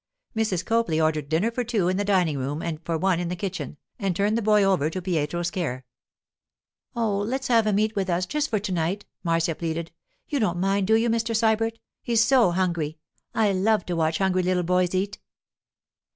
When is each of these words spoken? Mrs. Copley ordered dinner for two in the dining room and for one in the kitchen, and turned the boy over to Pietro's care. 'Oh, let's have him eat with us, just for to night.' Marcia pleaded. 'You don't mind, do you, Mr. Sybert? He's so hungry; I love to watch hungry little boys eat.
Mrs. 0.35 0.65
Copley 0.65 0.99
ordered 0.99 1.29
dinner 1.29 1.51
for 1.51 1.63
two 1.63 1.87
in 1.87 1.95
the 1.95 2.03
dining 2.03 2.39
room 2.39 2.63
and 2.63 2.83
for 2.83 2.97
one 2.97 3.19
in 3.19 3.27
the 3.29 3.35
kitchen, 3.35 3.77
and 3.99 4.15
turned 4.15 4.35
the 4.35 4.41
boy 4.41 4.63
over 4.63 4.89
to 4.89 4.99
Pietro's 4.99 5.51
care. 5.51 5.85
'Oh, 6.95 7.19
let's 7.19 7.49
have 7.49 7.67
him 7.67 7.77
eat 7.77 7.95
with 7.95 8.09
us, 8.09 8.25
just 8.25 8.49
for 8.49 8.57
to 8.57 8.71
night.' 8.71 9.05
Marcia 9.23 9.53
pleaded. 9.53 9.91
'You 10.27 10.39
don't 10.39 10.57
mind, 10.59 10.87
do 10.87 10.95
you, 10.95 11.07
Mr. 11.07 11.35
Sybert? 11.35 11.77
He's 12.01 12.23
so 12.25 12.49
hungry; 12.49 12.97
I 13.35 13.51
love 13.51 13.85
to 13.85 13.95
watch 13.95 14.17
hungry 14.17 14.41
little 14.41 14.63
boys 14.63 14.95
eat. 14.95 15.19